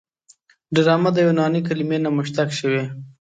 [0.75, 2.83] ډرامه د یوناني کلمې نه مشتق شوې.